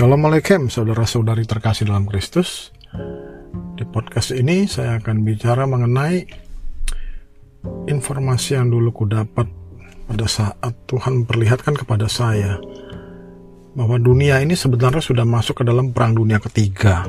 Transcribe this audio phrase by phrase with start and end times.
[0.00, 2.72] Shalom Alaikum saudara-saudari terkasih dalam Kristus.
[3.76, 6.24] Di podcast ini saya akan bicara mengenai
[7.84, 9.44] Informasi yang dulu ku dapat
[10.08, 12.56] pada saat Tuhan memperlihatkan kepada saya
[13.76, 17.04] Bahwa dunia ini sebenarnya sudah masuk ke dalam perang dunia ketiga.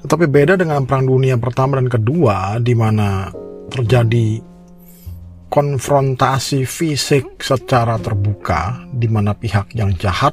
[0.00, 3.28] Tetapi beda dengan perang dunia pertama dan kedua di mana
[3.68, 4.40] terjadi
[5.52, 10.32] konfrontasi fisik secara terbuka di mana pihak yang jahat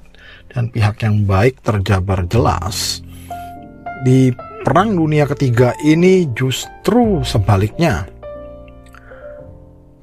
[0.53, 3.05] dan pihak yang baik terjabar jelas.
[4.05, 8.07] Di perang dunia ketiga ini justru sebaliknya.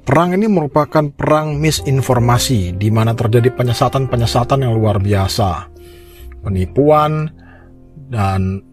[0.07, 5.67] Perang ini merupakan perang misinformasi di mana terjadi penyesatan-penyesatan yang luar biasa.
[6.39, 7.27] Penipuan
[8.07, 8.63] dan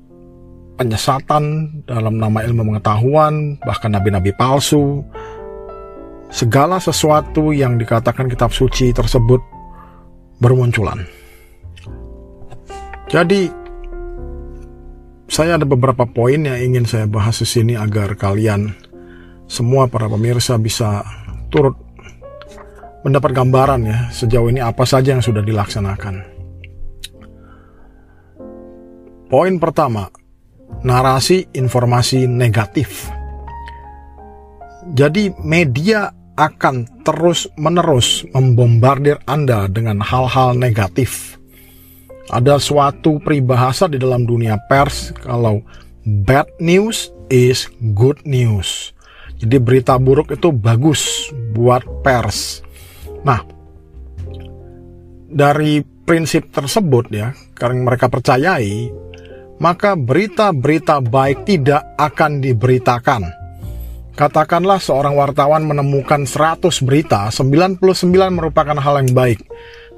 [0.79, 5.03] penyesatan dalam nama ilmu pengetahuan, bahkan nabi-nabi palsu,
[6.31, 9.43] segala sesuatu yang dikatakan kitab suci tersebut
[10.39, 11.24] bermunculan.
[13.09, 13.47] Jadi,
[15.29, 18.71] saya ada beberapa poin yang ingin saya bahas di sini agar kalian
[19.51, 21.05] semua para pemirsa bisa
[21.53, 21.77] turut
[23.05, 26.25] mendapat gambaran ya sejauh ini apa saja yang sudah dilaksanakan.
[29.29, 30.09] Poin pertama,
[30.87, 33.11] narasi informasi negatif.
[34.95, 41.34] Jadi media akan terus-menerus membombardir Anda dengan hal-hal negatif.
[42.33, 45.61] Ada suatu peribahasa di dalam dunia pers kalau
[46.05, 48.97] bad news is good news.
[49.37, 52.65] Jadi berita buruk itu bagus buat pers.
[53.27, 53.45] Nah,
[55.29, 58.89] dari prinsip tersebut ya, karena mereka percayai,
[59.61, 63.45] maka berita-berita baik tidak akan diberitakan
[64.15, 67.83] Katakanlah seorang wartawan menemukan 100 berita, 99
[68.31, 69.43] merupakan hal yang baik.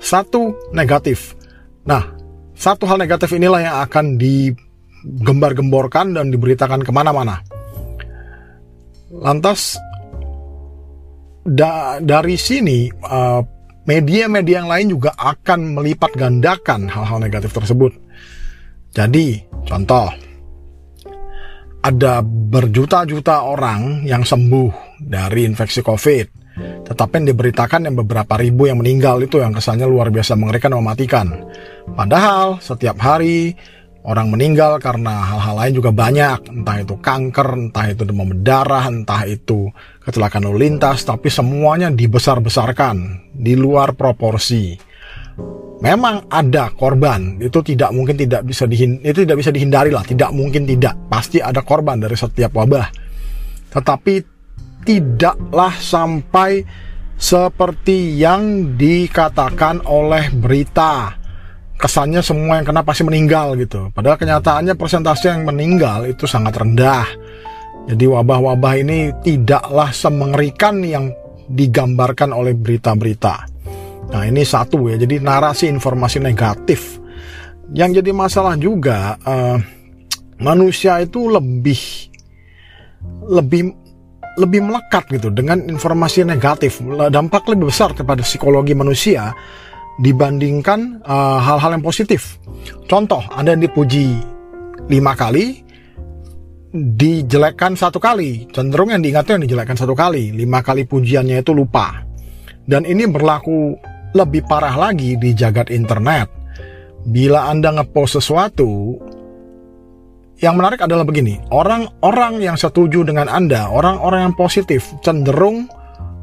[0.01, 1.37] Satu negatif.
[1.84, 2.16] Nah,
[2.56, 7.44] satu hal negatif inilah yang akan digembar-gemborkan dan diberitakan ke mana-mana.
[9.12, 9.77] Lantas,
[11.45, 13.45] da dari sini, uh,
[13.87, 17.95] media-media yang lain juga akan melipat gandakan hal-hal negatif tersebut.
[18.97, 20.09] Jadi, contoh,
[21.84, 26.36] ada berjuta-juta orang yang sembuh dari infeksi COVID.
[26.56, 30.81] Tetapi yang diberitakan yang beberapa ribu yang meninggal itu yang kesannya luar biasa mengerikan dan
[30.81, 31.27] mematikan.
[31.93, 33.53] Padahal setiap hari
[34.06, 36.49] orang meninggal karena hal-hal lain juga banyak.
[36.49, 39.69] Entah itu kanker, entah itu demam berdarah, entah itu
[40.00, 41.05] kecelakaan lalu lintas.
[41.05, 44.97] Tapi semuanya dibesar-besarkan di luar proporsi
[45.81, 50.33] memang ada korban itu tidak mungkin tidak bisa dihin itu tidak bisa dihindari lah tidak
[50.33, 52.89] mungkin tidak pasti ada korban dari setiap wabah
[53.77, 54.36] tetapi
[54.87, 56.63] tidaklah sampai
[57.19, 61.19] seperti yang dikatakan oleh berita.
[61.77, 63.93] Kesannya semua yang kena pasti meninggal gitu.
[63.93, 67.05] Padahal kenyataannya persentase yang meninggal itu sangat rendah.
[67.87, 71.13] Jadi wabah-wabah ini tidaklah semengerikan yang
[71.47, 73.35] digambarkan oleh berita-berita.
[74.11, 76.99] Nah ini satu ya, jadi narasi informasi negatif.
[77.75, 79.59] Yang jadi masalah juga uh,
[80.41, 81.79] manusia itu lebih
[83.27, 83.86] lebih
[84.37, 86.81] lebih melekat gitu dengan informasi negatif.
[86.85, 89.33] Dampak lebih besar kepada psikologi manusia
[89.97, 92.37] dibandingkan eh, hal-hal uh, yang positif.
[92.85, 94.13] Contoh, Anda dipuji
[94.93, 95.65] lima kali,
[96.73, 98.45] dijelekkan satu kali.
[98.53, 100.37] Cenderung yang diingatnya yang dijelekkan satu kali.
[100.37, 102.05] Lima kali pujiannya itu lupa.
[102.67, 103.79] Dan ini berlaku
[104.13, 106.29] lebih parah lagi di jagat internet.
[107.07, 108.99] Bila Anda ngepost sesuatu,
[110.37, 115.65] yang menarik adalah begini, orang-orang yang setuju dengan Anda, orang-orang yang positif cenderung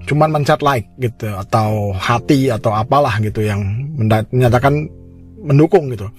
[0.03, 3.63] cuman mencet like gitu atau hati atau apalah gitu yang
[4.29, 4.85] menyatakan
[5.41, 6.11] mendukung gitu.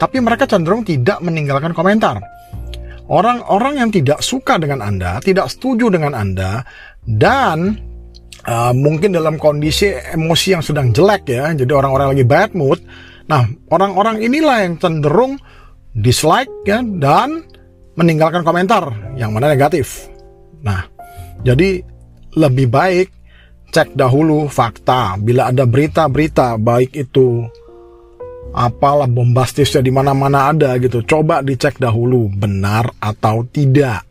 [0.00, 2.22] Tapi mereka cenderung tidak meninggalkan komentar.
[3.12, 6.64] Orang-orang yang tidak suka dengan Anda, tidak setuju dengan Anda
[7.04, 7.76] dan
[8.46, 12.80] uh, mungkin dalam kondisi emosi yang sedang jelek ya, jadi orang-orang lagi bad mood.
[13.28, 15.36] Nah, orang-orang inilah yang cenderung
[15.92, 17.44] dislike ya dan
[17.96, 20.08] meninggalkan komentar yang mana negatif.
[20.64, 20.88] Nah,
[21.44, 21.84] jadi
[22.36, 23.08] lebih baik
[23.72, 25.20] cek dahulu fakta.
[25.20, 27.44] Bila ada berita-berita baik itu
[28.52, 31.04] apalah bombastisnya di mana-mana ada gitu.
[31.04, 34.04] Coba dicek dahulu benar atau tidak.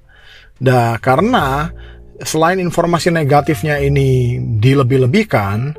[0.61, 1.69] Nah, karena
[2.21, 5.73] selain informasi negatifnya ini dilebih-lebihkan,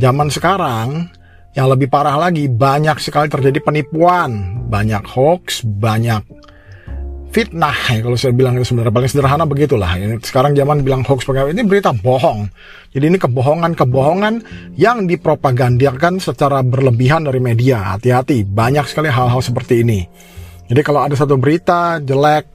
[0.00, 1.12] zaman sekarang
[1.52, 6.24] yang lebih parah lagi banyak sekali terjadi penipuan, banyak hoax, banyak
[7.32, 7.76] fitnah.
[7.92, 9.88] Ya kalau saya bilang itu sebenarnya paling sederhana begitulah.
[9.96, 12.48] Ini sekarang zaman bilang hoax pakai ini berita bohong.
[12.92, 14.34] Jadi ini kebohongan-kebohongan
[14.80, 17.96] yang dipropagandakan secara berlebihan dari media.
[17.96, 20.04] Hati-hati banyak sekali hal-hal seperti ini.
[20.68, 22.48] Jadi kalau ada satu berita jelek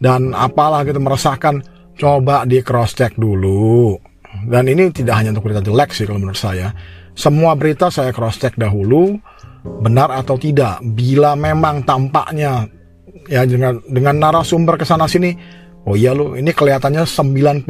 [0.00, 1.64] dan apalah gitu meresahkan
[1.96, 3.96] coba di cross check dulu.
[4.44, 6.74] Dan ini tidak hanya untuk berita jelek sih kalau menurut saya
[7.14, 9.14] semua berita saya cross check dahulu
[9.64, 10.82] benar atau tidak.
[10.82, 12.66] Bila memang tampaknya
[13.30, 15.32] ya dengan dengan narasumber ke sana sini
[15.88, 17.64] oh iya lu ini kelihatannya 99%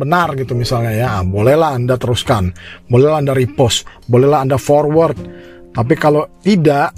[0.00, 1.06] benar gitu misalnya ya.
[1.20, 2.54] Ah, bolehlah anda teruskan.
[2.86, 3.84] Bolehlah anda repost.
[4.06, 5.18] Bolehlah anda forward.
[5.74, 6.94] Tapi kalau tidak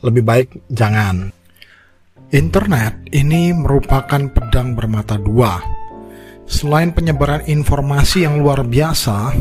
[0.00, 1.28] lebih baik jangan.
[2.32, 5.60] Internet ini merupakan pedang bermata dua.
[6.44, 9.32] Selain penyebaran informasi yang luar biasa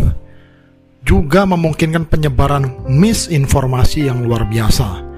[1.03, 5.13] juga memungkinkan penyebaran misinformasi yang luar biasa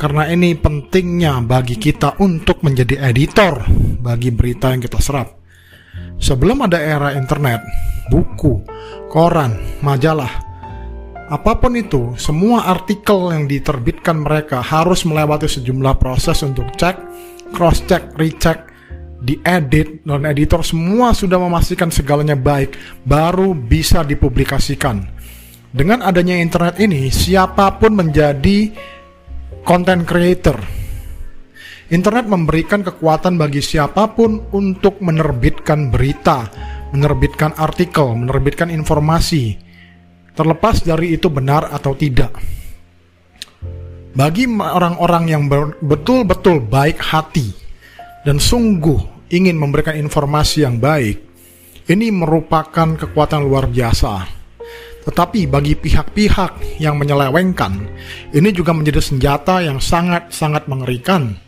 [0.00, 3.60] karena ini pentingnya bagi kita untuk menjadi editor
[4.00, 5.36] bagi berita yang kita serap.
[6.16, 7.60] Sebelum ada era internet,
[8.08, 8.64] buku,
[9.12, 10.48] koran, majalah,
[11.28, 16.96] apa pun itu, semua artikel yang diterbitkan mereka harus melewati sejumlah proses untuk cek,
[17.52, 18.69] cross check, recheck,
[19.20, 22.74] diedit, non editor semua sudah memastikan segalanya baik,
[23.04, 25.04] baru bisa dipublikasikan.
[25.70, 28.72] Dengan adanya internet ini, siapa pun menjadi
[29.62, 30.58] content creator.
[31.90, 36.50] Internet memberikan kekuatan bagi siapa pun untuk menerbitkan berita,
[36.90, 39.58] menerbitkan artikel, menerbitkan informasi,
[40.34, 42.34] terlepas dari itu benar atau tidak.
[44.10, 45.46] Bagi orang-orang yang
[45.82, 47.59] betul-betul baik hati
[48.26, 51.16] dan sungguh ingin memberikan informasi yang baik,
[51.88, 54.40] ini merupakan kekuatan luar biasa
[55.00, 57.72] tetapi bagi pihak-pihak yang menyelewengkan,
[58.36, 61.40] ini juga menjadi senjata yang sangat-sangat mengerikan.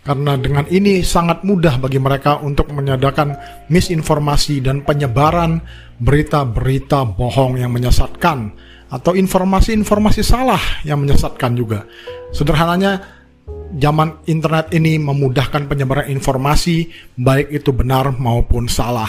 [0.00, 3.36] Karena dengan ini sangat mudah bagi mereka untuk menyadakan
[3.68, 5.60] misinformasi dan penyebaran
[6.00, 8.48] berita-berita bohong yang menyesatkan
[8.88, 11.84] atau informasi-informasi salah yang menyesatkan juga.
[12.32, 13.19] Sederhananya,
[13.78, 19.08] zaman internet ini memudahkan penyebaran informasi baik itu benar maupun salah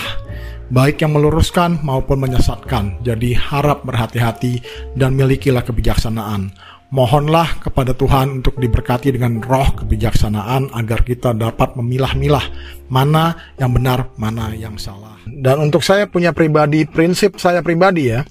[0.71, 3.03] baik yang meluruskan maupun menyesatkan.
[3.03, 4.63] Jadi harap berhati-hati
[4.95, 6.55] dan milikilah kebijaksanaan.
[6.91, 12.43] Mohonlah kepada Tuhan untuk diberkati dengan roh kebijaksanaan agar kita dapat memilah-milah
[12.91, 15.15] mana yang benar, mana yang salah.
[15.23, 18.27] Dan untuk saya punya pribadi, prinsip saya pribadi ya,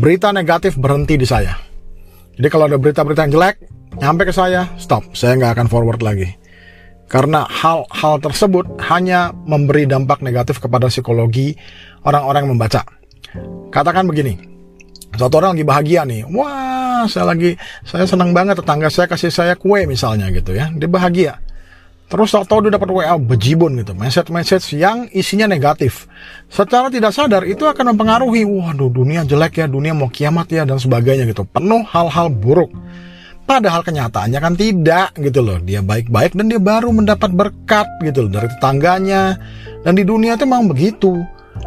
[0.00, 1.52] berita negatif berhenti di saya.
[2.40, 3.56] Jadi kalau ada berita-berita yang jelek,
[3.98, 6.44] nyampe ke saya, stop, saya nggak akan forward lagi
[7.14, 11.54] karena hal-hal tersebut hanya memberi dampak negatif kepada psikologi
[12.02, 12.82] orang-orang yang membaca.
[13.70, 14.34] Katakan begini,
[15.14, 17.54] satu orang lagi bahagia nih, wah saya lagi,
[17.84, 21.38] saya senang banget tetangga saya kasih saya kue misalnya gitu ya, dia bahagia.
[22.04, 26.04] Terus tahu dia dapat WA bejibun gitu, message-message yang isinya negatif.
[26.52, 30.76] Secara tidak sadar itu akan mempengaruhi, waduh dunia jelek ya, dunia mau kiamat ya dan
[30.76, 31.48] sebagainya gitu.
[31.48, 32.70] Penuh hal-hal buruk.
[33.44, 35.60] Padahal kenyataannya kan tidak gitu loh.
[35.60, 39.36] Dia baik-baik dan dia baru mendapat berkat gitu loh dari tetangganya.
[39.84, 41.12] Dan di dunia itu memang begitu.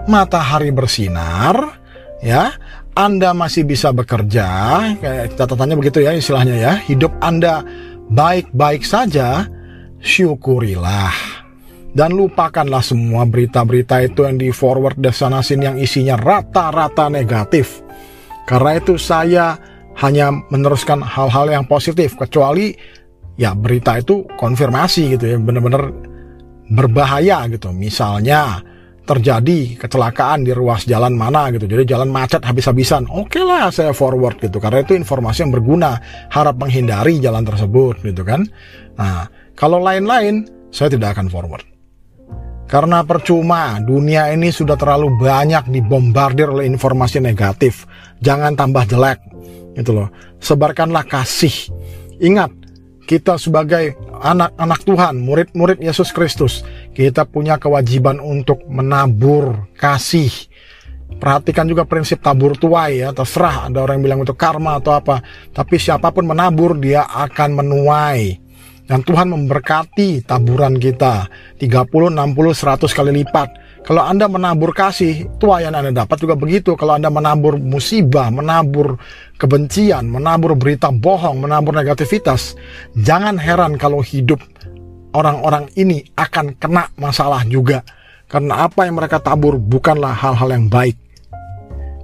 [0.09, 1.79] Matahari bersinar,
[2.19, 2.51] ya.
[2.97, 4.49] Anda masih bisa bekerja,
[4.97, 6.73] kayak catatannya begitu ya istilahnya ya.
[6.81, 7.61] Hidup Anda
[8.09, 9.45] baik-baik saja,
[10.01, 11.13] syukurilah.
[11.93, 17.85] Dan lupakanlah semua berita-berita itu yang di forward desanasin yang isinya rata-rata negatif.
[18.49, 22.73] Karena itu saya hanya meneruskan hal-hal yang positif kecuali
[23.37, 25.89] ya berita itu konfirmasi gitu ya benar-benar
[26.69, 27.73] berbahaya gitu.
[27.73, 28.61] Misalnya
[29.07, 33.07] terjadi kecelakaan di ruas jalan mana gitu jadi jalan macet habis-habisan.
[33.07, 35.95] Oke okay lah saya forward gitu karena itu informasi yang berguna
[36.27, 38.43] harap menghindari jalan tersebut gitu kan.
[38.99, 41.65] Nah kalau lain-lain saya tidak akan forward.
[42.67, 47.87] Karena percuma, dunia ini sudah terlalu banyak dibombardir oleh informasi negatif.
[48.19, 49.23] Jangan tambah jelek
[49.77, 50.09] itu loh.
[50.41, 51.53] Sebarkanlah kasih.
[52.17, 52.49] Ingat,
[53.07, 60.27] kita sebagai anak-anak Tuhan, murid-murid Yesus Kristus, kita punya kewajiban untuk menabur kasih.
[61.07, 65.23] Perhatikan juga prinsip tabur tuai ya, terserah ada orang yang bilang itu karma atau apa.
[65.55, 68.43] Tapi siapa pun menabur, dia akan menuai.
[68.87, 71.27] Dan Tuhan memberkati taburan kita
[71.59, 73.49] 30, 60, 100 kali lipat
[73.87, 76.75] kalau Anda menabur kasih, tuayan Anda dapat juga begitu.
[76.75, 78.99] Kalau Anda menabur musibah, menabur
[79.39, 82.59] kebencian, menabur berita bohong, menabur negativitas,
[82.99, 84.43] jangan heran kalau hidup
[85.15, 87.87] orang-orang ini akan kena masalah juga.
[88.27, 90.99] Karena apa yang mereka tabur bukanlah hal-hal yang baik.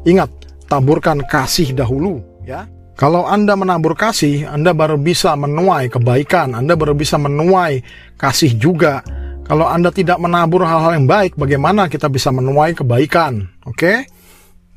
[0.08, 0.32] Ingat,
[0.72, 2.64] taburkan kasih dahulu, ya.
[2.96, 7.84] Kalau Anda menabur kasih, Anda baru bisa menuai kebaikan, Anda baru bisa menuai
[8.16, 9.04] kasih juga.
[9.44, 13.44] Kalau Anda tidak menabur hal-hal yang baik, bagaimana kita bisa menuai kebaikan?
[13.68, 13.76] Oke?
[13.76, 13.98] Okay?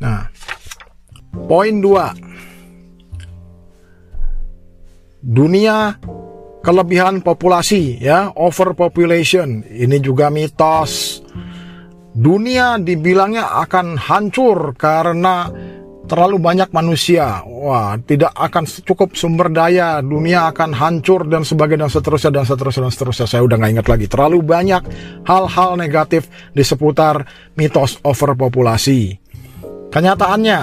[0.02, 0.26] Nah,
[1.46, 2.10] poin dua.
[5.22, 5.94] Dunia
[6.66, 9.62] kelebihan populasi ya, overpopulation.
[9.62, 11.22] Ini juga mitos.
[12.16, 15.46] Dunia dibilangnya akan hancur karena
[16.06, 17.42] terlalu banyak manusia.
[17.44, 22.82] Wah, tidak akan cukup sumber daya, dunia akan hancur dan sebagainya dan seterusnya dan seterusnya
[22.86, 23.26] dan seterusnya.
[23.26, 24.06] Saya udah nggak ingat lagi.
[24.06, 24.82] Terlalu banyak
[25.26, 27.26] hal-hal negatif di seputar
[27.58, 29.18] mitos overpopulasi.
[29.90, 30.60] Kenyataannya,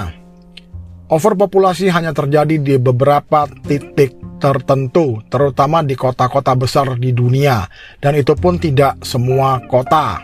[1.12, 7.64] overpopulasi hanya terjadi di beberapa titik tertentu, terutama di kota-kota besar di dunia,
[8.00, 10.20] dan itu pun tidak semua kota.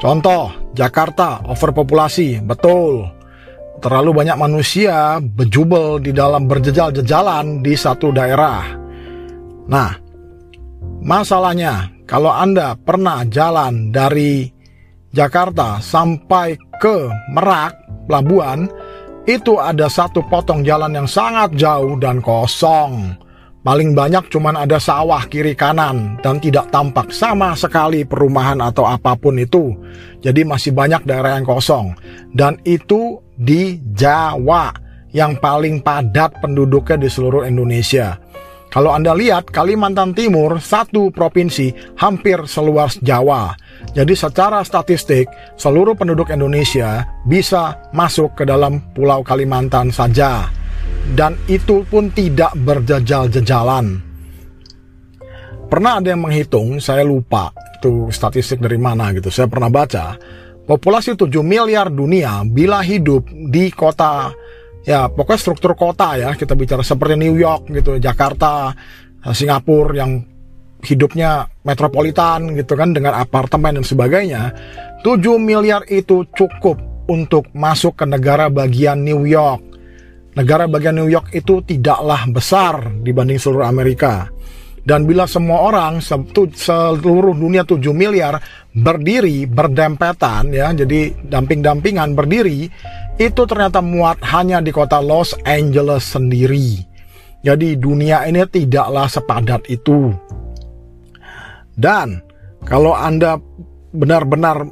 [0.00, 3.19] Contoh, Jakarta overpopulasi, betul
[3.80, 8.76] terlalu banyak manusia berjubel di dalam berjejal-jejalan di satu daerah.
[9.66, 9.90] Nah,
[11.00, 14.46] masalahnya kalau Anda pernah jalan dari
[15.10, 17.74] Jakarta sampai ke Merak,
[18.06, 18.70] pelabuhan,
[19.26, 23.16] itu ada satu potong jalan yang sangat jauh dan kosong.
[23.60, 29.12] Paling banyak cuman ada sawah kiri kanan dan tidak tampak sama sekali perumahan atau apa
[29.20, 29.76] pun itu.
[30.24, 31.92] Jadi masih banyak daerah yang kosong.
[32.32, 34.68] Dan itu di Jawa
[35.16, 38.20] yang paling padat penduduknya di seluruh Indonesia.
[38.70, 43.50] Kalau Anda lihat Kalimantan Timur satu provinsi hampir seluas Jawa.
[43.96, 45.26] Jadi secara statistik
[45.58, 50.46] seluruh penduduk Indonesia bisa masuk ke dalam pulau Kalimantan saja
[51.18, 53.98] dan itu pun tidak berjejal-jejalan.
[55.66, 59.30] Pernah ada yang menghitung, saya lupa itu statistik dari mana gitu.
[59.32, 60.18] Saya pernah baca,
[60.70, 64.30] populasi 7 miliar dunia bila hidup di kota
[64.86, 68.70] ya pokoknya struktur kota ya, kita bicara seperti New York gitu, Jakarta,
[69.34, 70.22] Singapura yang
[70.80, 74.54] hidupnya metropolitan gitu kan dengan apartemen dan sebagainya.
[75.02, 76.78] 7 miliar itu cukup
[77.10, 79.70] untuk masuk ke negara bagian New York
[80.30, 84.30] negara bagian New York itu tidaklah besar dibanding seluruh Amerika.
[84.80, 88.40] Dan bila semua orang seluruh dunia 7 miliar
[88.72, 92.66] berdiri berdempetan ya, jadi damping-dampingan berdiri,
[93.20, 96.80] itu ternyata muat hanya di kota Los Angeles sendiri.
[97.44, 100.12] Jadi dunia ini tidaklah sepadat itu.
[101.76, 102.20] Dan
[102.64, 103.40] kalau Anda
[103.92, 104.64] benar-benar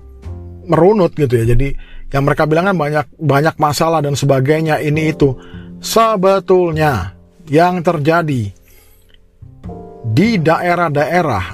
[0.69, 1.73] merunut gitu ya, jadi
[2.09, 5.37] yang mereka bilang kan banyak banyak masalah dan sebagainya ini itu
[5.81, 7.13] sebetulnya
[7.49, 8.53] yang terjadi
[10.15, 11.47] di daerah-daerah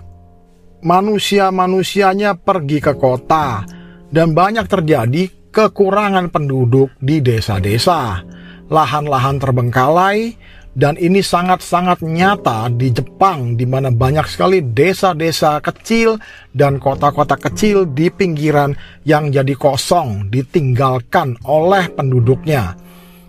[0.85, 3.65] manusia-manusianya pergi ke kota
[4.13, 8.23] dan banyak terjadi kekurangan penduduk di desa-desa
[8.69, 10.37] lahan-lahan terbengkalai
[10.75, 16.19] dan ini sangat-sangat nyata di Jepang di mana banyak sekali desa-desa kecil
[16.51, 18.75] dan kota-kota kecil di pinggiran
[19.07, 22.75] yang jadi kosong ditinggalkan oleh penduduknya.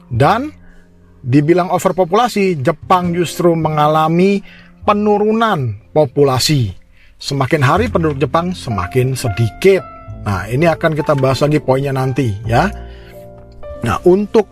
[0.10, 0.50] Dan
[1.22, 4.42] dibilang overpopulasi, Jepang justru mengalami
[4.86, 6.72] penurunan populasi.
[7.18, 9.82] Semakin hari penduduk Jepang semakin sedikit.
[10.26, 12.70] Nah, ini akan kita bahas lagi poinnya nanti ya.
[13.82, 14.46] Nah, untuk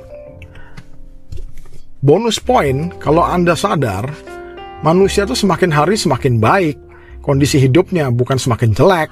[2.02, 4.10] bonus poin kalau Anda sadar
[4.82, 6.78] manusia itu semakin hari semakin baik,
[7.22, 9.10] kondisi hidupnya bukan semakin jelek.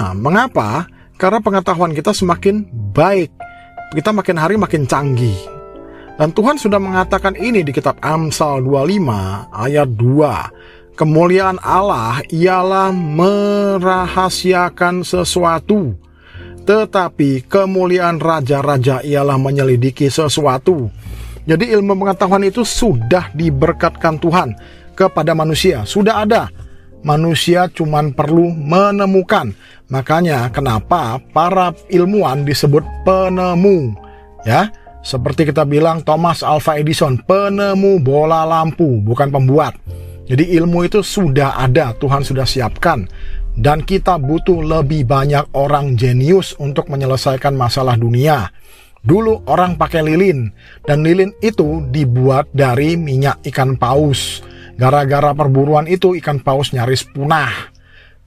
[0.00, 0.88] Nah, mengapa?
[1.18, 2.62] Karena pengetahuan kita semakin
[2.94, 3.34] baik.
[3.90, 5.57] Kita makin hari makin canggih.
[6.18, 10.98] Dan Tuhan sudah mengatakan ini di kitab Amsal 25 ayat 2.
[10.98, 15.94] Kemuliaan Allah ialah merahasiakan sesuatu.
[16.66, 20.90] Tetapi kemuliaan raja-raja ialah menyelidiki sesuatu.
[21.46, 24.58] Jadi ilmu pengetahuan itu sudah diberkatkan Tuhan
[24.98, 25.86] kepada manusia.
[25.86, 26.50] Sudah ada.
[27.06, 29.54] Manusia cuman perlu menemukan.
[29.86, 33.94] Makanya kenapa para ilmuwan disebut penemu.
[34.42, 34.66] Ya,
[35.08, 39.72] seperti kita bilang Thomas Alva Edison, penemu bola lampu, bukan pembuat.
[40.28, 43.08] Jadi ilmu itu sudah ada, Tuhan sudah siapkan.
[43.56, 48.52] Dan kita butuh lebih banyak orang jenius untuk menyelesaikan masalah dunia.
[49.00, 50.52] Dulu orang pakai lilin
[50.84, 54.44] dan lilin itu dibuat dari minyak ikan paus.
[54.76, 57.72] Gara-gara perburuan itu ikan paus nyaris punah.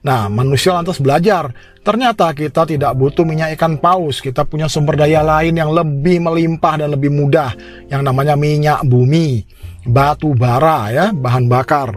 [0.02, 1.54] Nah, manusia lantas belajar.
[1.82, 4.18] Ternyata kita tidak butuh minyak ikan paus.
[4.18, 7.54] Kita punya sumber daya lain yang lebih melimpah dan lebih mudah.
[7.86, 9.46] Yang namanya minyak bumi,
[9.86, 11.94] batu bara ya, bahan bakar.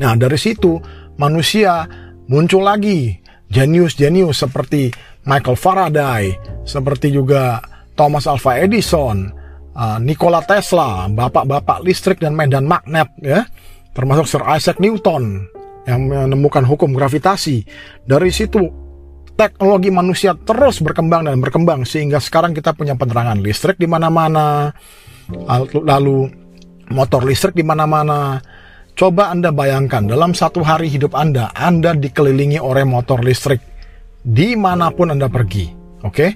[0.00, 0.76] Nah, dari situ
[1.16, 1.88] manusia
[2.28, 3.16] muncul lagi
[3.48, 4.92] jenius-jenius seperti
[5.24, 6.36] Michael Faraday,
[6.68, 7.62] seperti juga
[7.96, 9.30] Thomas Alva Edison,
[9.72, 13.46] uh, Nikola Tesla, bapak-bapak listrik dan medan magnet ya,
[13.94, 15.53] termasuk Sir Isaac Newton
[15.84, 17.64] yang menemukan hukum gravitasi.
[18.04, 18.60] Dari situ
[19.34, 24.72] teknologi manusia terus berkembang dan berkembang sehingga sekarang kita punya penerangan listrik di mana-mana,
[25.74, 26.30] lalu
[26.90, 28.40] motor listrik di mana-mana.
[28.94, 33.58] Coba Anda bayangkan dalam satu hari hidup Anda, Anda dikelilingi oleh motor listrik
[34.22, 35.66] di mana pun Anda pergi.
[36.04, 36.30] Oke, okay?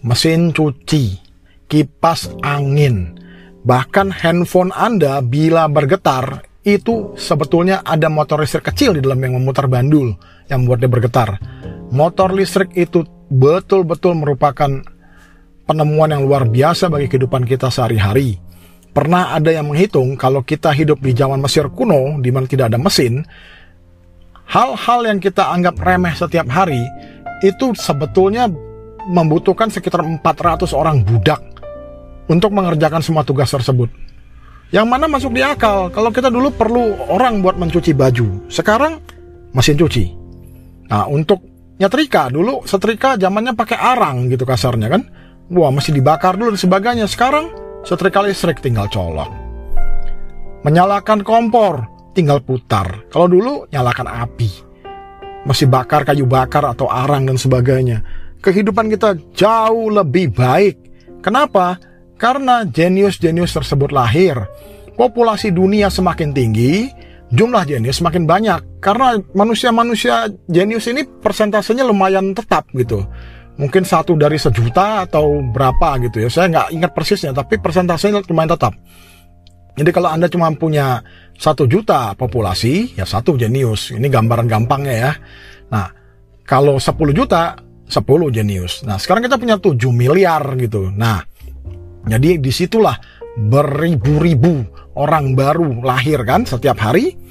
[0.00, 1.20] mesin cuci,
[1.68, 3.18] kipas angin,
[3.66, 9.70] bahkan handphone Anda bila bergetar itu sebetulnya ada motor listrik kecil di dalam yang memutar
[9.70, 10.18] bandul
[10.50, 11.30] yang membuatnya bergetar.
[11.94, 14.82] Motor listrik itu betul-betul merupakan
[15.62, 18.42] penemuan yang luar biasa bagi kehidupan kita sehari-hari.
[18.90, 22.82] Pernah ada yang menghitung kalau kita hidup di zaman Mesir kuno di mana tidak ada
[22.82, 23.22] mesin,
[24.50, 26.82] hal-hal yang kita anggap remeh setiap hari
[27.46, 28.50] itu sebetulnya
[29.06, 31.38] membutuhkan sekitar 400 orang budak
[32.26, 34.05] untuk mengerjakan semua tugas tersebut.
[34.74, 38.98] Yang mana masuk di akal, kalau kita dulu perlu orang buat mencuci baju, sekarang
[39.54, 40.04] mesin cuci.
[40.90, 41.38] Nah, untuk
[41.78, 45.02] nyetrika dulu setrika zamannya pakai arang gitu kasarnya kan.
[45.54, 47.06] Wah, masih dibakar dulu dan sebagainya.
[47.06, 47.54] Sekarang
[47.86, 49.30] setrika listrik tinggal colok.
[50.66, 53.06] Menyalakan kompor, tinggal putar.
[53.14, 54.50] Kalau dulu nyalakan api.
[55.46, 58.02] Masih bakar kayu bakar atau arang dan sebagainya.
[58.42, 60.74] Kehidupan kita jauh lebih baik.
[61.22, 61.78] Kenapa?
[62.16, 64.40] Karena jenius-jenius tersebut lahir.
[64.96, 66.88] Populasi dunia semakin tinggi,
[67.28, 68.80] jumlah jenius semakin banyak.
[68.80, 73.04] Karena manusia-manusia jenius ini persentasenya lumayan tetap gitu
[73.56, 76.28] mungkin satu dari sejuta atau berapa gitu ya.
[76.28, 78.72] Saya nggak ingat persisnya, tapi persentasenya lumayan tetap.
[79.76, 81.04] Jadi kalau Anda cuma punya
[81.36, 83.92] satu juta populasi, ya satu jenius.
[83.92, 85.12] Ini gambaran gampangnya ya.
[85.68, 85.88] Nah,
[86.48, 88.80] kalau 10 juta, 10 jenius.
[88.88, 90.88] Nah, sekarang kita punya 7 miliar gitu.
[90.88, 91.20] Nah,
[92.06, 92.96] jadi di situlah
[93.36, 94.64] beribu-ribu
[94.96, 97.26] orang baru lahir kan setiap hari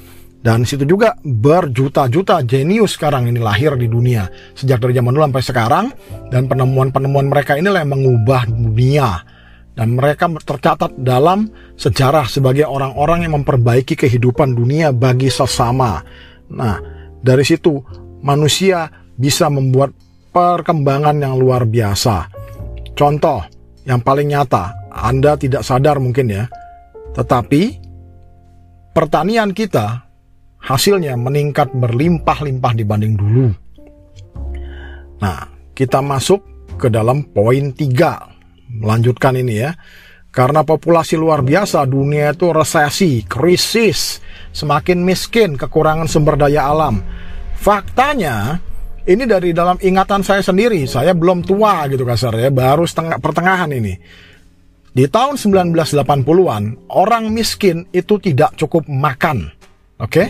[0.46, 4.30] dan situ juga berjuta-juta jenius sekarang ini lahir di dunia.
[4.54, 5.86] Sejak dari zaman dulu sampai sekarang.
[6.30, 9.26] Dan penemuan-penemuan mereka inilah yang mengubah dunia.
[9.74, 16.06] Dan mereka tercatat dalam sejarah sebagai orang-orang yang memperbaiki kehidupan dunia bagi sesama.
[16.54, 16.78] Nah,
[17.18, 17.82] dari situ
[18.22, 18.86] manusia
[19.18, 19.90] bisa membuat
[20.30, 22.30] perkembangan yang luar biasa.
[22.94, 23.55] Contoh
[23.86, 26.44] yang paling nyata, Anda tidak sadar mungkin ya,
[27.14, 27.78] tetapi
[28.90, 30.04] pertanian kita
[30.58, 33.46] hasilnya meningkat berlimpah-limpah dibanding dulu.
[35.22, 36.42] Nah, kita masuk
[36.76, 38.26] ke dalam poin tiga.
[38.66, 39.70] Melanjutkan ini ya.
[40.34, 44.20] Karena populasi luar biasa, dunia itu resesi, krisis,
[44.52, 47.00] semakin miskin, kekurangan sumber daya alam.
[47.56, 48.60] Faktanya,
[49.06, 53.70] ini dari dalam ingatan saya sendiri, saya belum tua gitu kasar ya, baru setengah pertengahan
[53.70, 53.94] ini.
[54.96, 59.52] Di tahun 1980-an, orang miskin itu tidak cukup makan.
[60.00, 60.26] Oke?
[60.26, 60.28] Okay?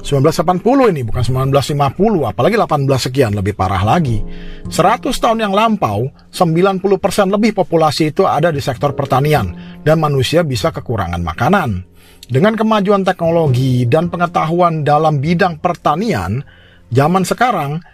[0.00, 4.24] 1980 ini bukan 1950 apalagi 18 sekian lebih parah lagi
[4.68, 6.80] 100 tahun yang lampau 90%
[7.28, 9.52] lebih populasi itu ada di sektor pertanian
[9.84, 11.84] dan manusia bisa kekurangan makanan
[12.32, 16.40] dengan kemajuan teknologi dan pengetahuan dalam bidang pertanian
[16.88, 17.84] zaman sekarang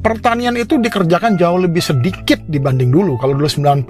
[0.00, 3.84] pertanian itu dikerjakan jauh lebih sedikit dibanding dulu kalau dulu 90%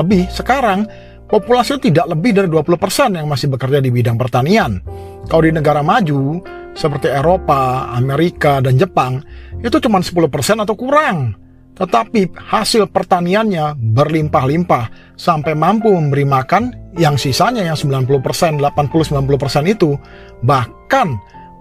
[0.00, 0.86] lebih sekarang
[1.28, 4.78] populasi tidak lebih dari 20% yang masih bekerja di bidang pertanian.
[5.26, 6.44] Kalau di negara maju,
[6.76, 9.24] seperti Eropa, Amerika, dan Jepang,
[9.62, 11.34] itu cuma 10% atau kurang.
[11.74, 19.98] Tetapi hasil pertaniannya berlimpah-limpah sampai mampu memberi makan yang sisanya yang 90%, 80-90% itu.
[20.46, 21.08] Bahkan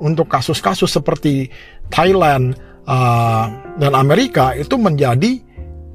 [0.06, 1.50] untuk kasus-kasus seperti
[1.90, 2.54] Thailand
[2.88, 3.46] uh,
[3.78, 5.40] dan Amerika itu menjadi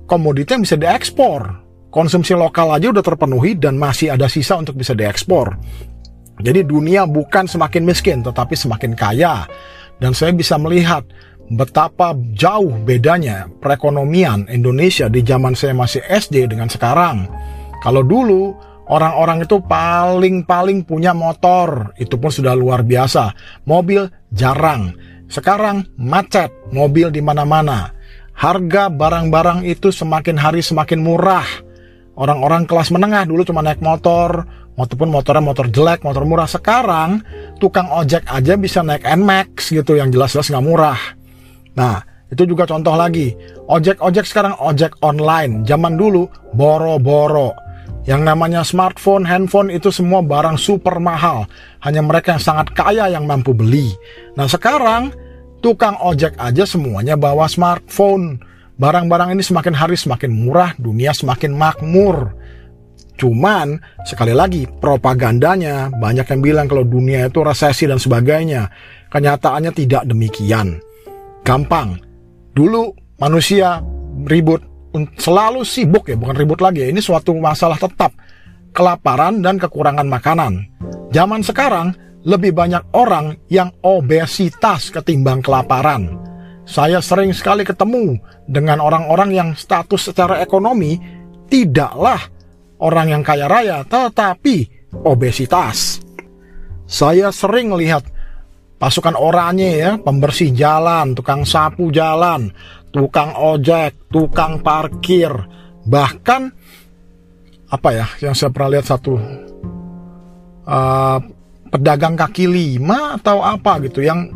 [0.08, 4.92] komoditi yang bisa diekspor Konsumsi lokal aja udah terpenuhi dan masih ada sisa untuk bisa
[4.92, 5.56] diekspor.
[6.38, 9.48] Jadi dunia bukan semakin miskin tetapi semakin kaya.
[9.96, 11.08] Dan saya bisa melihat
[11.48, 17.24] betapa jauh bedanya perekonomian Indonesia di zaman saya masih SD dengan sekarang.
[17.80, 18.52] Kalau dulu
[18.92, 23.32] orang-orang itu paling-paling punya motor, itu pun sudah luar biasa.
[23.64, 24.92] Mobil jarang.
[25.28, 27.92] Sekarang macet, mobil di mana-mana.
[28.32, 31.46] Harga barang-barang itu semakin hari semakin murah
[32.18, 34.42] orang-orang kelas menengah dulu cuma naik motor,
[34.74, 36.50] maupun motornya motor jelek, motor murah.
[36.50, 37.22] Sekarang
[37.62, 40.98] tukang ojek aja bisa naik Nmax gitu yang jelas-jelas nggak murah.
[41.78, 43.32] Nah, itu juga contoh lagi.
[43.70, 45.62] Ojek-ojek sekarang ojek online.
[45.62, 47.54] Zaman dulu boro-boro.
[48.08, 51.44] Yang namanya smartphone, handphone itu semua barang super mahal.
[51.84, 53.92] Hanya mereka yang sangat kaya yang mampu beli.
[54.32, 55.12] Nah sekarang
[55.60, 58.40] tukang ojek aja semuanya bawa smartphone.
[58.80, 62.32] Barang-barang ini semakin hari semakin murah, dunia semakin makmur.
[63.20, 63.76] Cuman
[64.08, 68.72] sekali lagi propagandanya banyak yang bilang kalau dunia itu resesi dan sebagainya.
[69.12, 70.80] Kenyataannya tidak demikian.
[71.44, 72.00] Gampang.
[72.56, 72.88] Dulu
[73.20, 73.84] manusia
[74.24, 74.64] ribut
[75.16, 76.88] selalu sibuk ya, bukan ribut lagi ya.
[76.88, 78.12] Ini suatu masalah tetap.
[78.72, 80.52] Kelaparan dan kekurangan makanan.
[81.10, 81.96] Zaman sekarang
[82.28, 86.20] lebih banyak orang yang obesitas ketimbang kelaparan.
[86.68, 91.00] Saya sering sekali ketemu dengan orang-orang yang status secara ekonomi
[91.48, 92.20] tidaklah
[92.84, 94.68] orang yang kaya raya, tetapi
[95.08, 96.04] obesitas.
[96.84, 98.04] Saya sering lihat
[98.78, 102.54] pasukan oranye ya, pembersih jalan, tukang sapu jalan,
[102.94, 105.30] tukang ojek, tukang parkir,
[105.84, 106.54] bahkan
[107.68, 109.20] apa ya yang saya pernah lihat satu
[110.64, 111.18] uh,
[111.68, 114.32] pedagang kaki lima atau apa gitu yang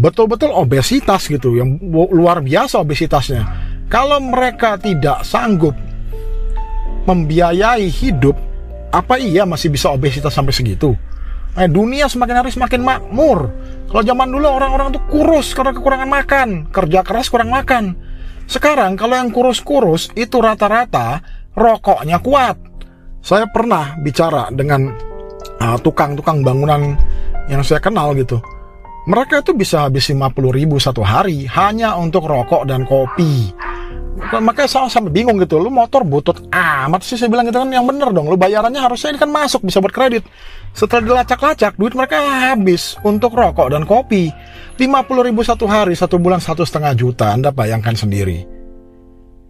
[0.00, 3.44] betul-betul obesitas gitu yang luar biasa obesitasnya.
[3.86, 5.76] Kalau mereka tidak sanggup
[7.06, 8.34] membiayai hidup
[8.90, 10.96] apa iya masih bisa obesitas sampai segitu
[11.56, 13.50] eh, dunia semakin hari semakin makmur
[13.88, 17.96] kalau zaman dulu orang-orang tuh kurus karena kekurangan makan kerja keras kurang makan
[18.46, 21.24] sekarang kalau yang kurus-kurus itu rata-rata
[21.56, 22.56] rokoknya kuat
[23.18, 24.94] saya pernah bicara dengan
[25.56, 26.80] Ah, tukang-tukang uh, bangunan
[27.48, 28.42] yang saya kenal gitu.
[29.06, 33.54] Mereka itu bisa habis 50 ribu satu hari hanya untuk rokok dan kopi.
[34.16, 37.84] Makanya saya sampai bingung gitu, lu motor butut amat sih saya bilang gitu kan yang
[37.84, 40.24] bener dong, lu bayarannya harusnya ini kan masuk bisa buat kredit.
[40.72, 44.32] Setelah dilacak-lacak, duit mereka habis untuk rokok dan kopi.
[44.76, 48.44] 50 ribu satu hari, satu bulan satu setengah juta, Anda bayangkan sendiri.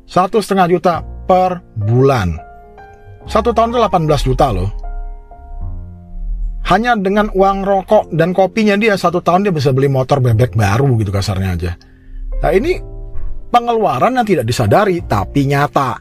[0.07, 0.95] Satu setengah juta
[1.27, 2.35] per bulan.
[3.27, 4.71] Satu tahun itu 18 juta loh
[6.67, 10.99] hanya dengan uang rokok dan kopinya dia satu tahun dia bisa beli motor bebek baru
[10.99, 11.73] gitu kasarnya aja.
[12.43, 12.96] Nah ini
[13.51, 15.99] pengeluaran yang tidak disadari tapi nyata.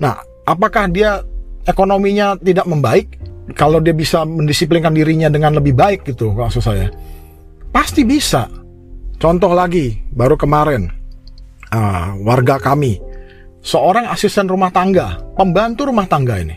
[0.00, 0.14] Nah
[0.46, 1.20] apakah dia
[1.64, 3.18] ekonominya tidak membaik
[3.52, 6.88] kalau dia bisa mendisiplinkan dirinya dengan lebih baik gitu maksud saya?
[7.74, 8.46] Pasti bisa.
[9.18, 10.90] Contoh lagi baru kemarin
[11.72, 12.98] uh, warga kami
[13.64, 16.52] seorang asisten rumah tangga pembantu rumah tangga ini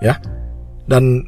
[0.00, 0.16] ya
[0.88, 1.20] dan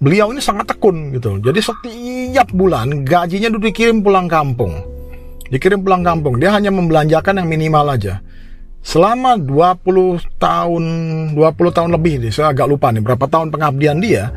[0.00, 1.38] beliau ini sangat tekun gitu.
[1.38, 4.80] Jadi setiap bulan gajinya dikirim pulang kampung.
[5.50, 6.38] Dikirim pulang kampung.
[6.38, 8.22] Dia hanya membelanjakan yang minimal aja.
[8.80, 10.84] Selama 20 tahun,
[11.36, 14.32] 20 tahun lebih nih, saya agak lupa nih berapa tahun pengabdian dia.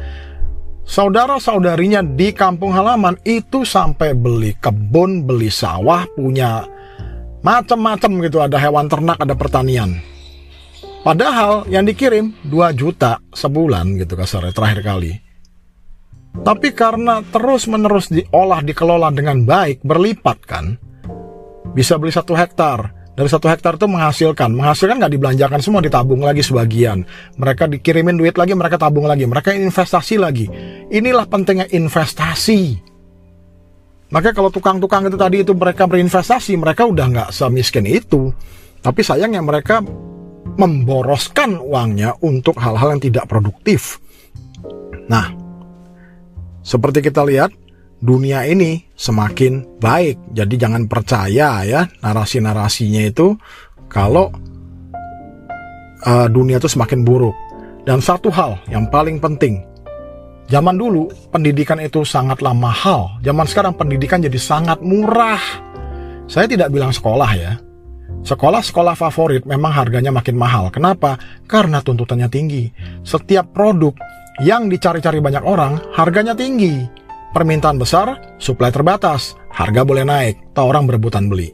[0.84, 6.68] Saudara-saudarinya di kampung halaman itu sampai beli kebun, beli sawah, punya
[7.40, 9.96] macam-macam gitu, ada hewan ternak, ada pertanian.
[11.08, 15.12] Padahal yang dikirim 2 juta sebulan gitu kasarnya terakhir kali.
[16.34, 20.76] Tapi karena terus-menerus diolah, dikelola dengan baik, berlipat kan,
[21.72, 22.92] bisa beli satu hektar.
[23.14, 27.06] Dari satu hektar itu menghasilkan, menghasilkan nggak dibelanjakan semua, ditabung lagi sebagian.
[27.38, 30.50] Mereka dikirimin duit lagi, mereka tabung lagi, mereka investasi lagi.
[30.90, 32.82] Inilah pentingnya investasi.
[34.10, 38.34] Maka kalau tukang-tukang itu tadi itu mereka berinvestasi, mereka udah nggak semiskin itu.
[38.82, 39.86] Tapi sayangnya mereka
[40.58, 44.02] memboroskan uangnya untuk hal-hal yang tidak produktif.
[45.06, 45.34] Nah,
[46.66, 47.54] seperti kita lihat,
[48.04, 50.36] dunia ini semakin baik.
[50.36, 53.40] Jadi jangan percaya ya narasi-narasinya itu
[53.88, 54.28] kalau
[56.04, 57.34] uh, dunia itu semakin buruk.
[57.84, 59.60] Dan satu hal yang paling penting,
[60.48, 63.20] zaman dulu pendidikan itu sangatlah mahal.
[63.24, 65.40] Zaman sekarang pendidikan jadi sangat murah.
[66.28, 67.60] Saya tidak bilang sekolah ya.
[68.24, 70.72] Sekolah-sekolah favorit memang harganya makin mahal.
[70.72, 71.20] Kenapa?
[71.44, 72.72] Karena tuntutannya tinggi.
[73.04, 73.92] Setiap produk
[74.40, 77.03] yang dicari-cari banyak orang, harganya tinggi.
[77.34, 81.50] Permintaan besar, supply terbatas, harga boleh naik, tak orang berebutan beli.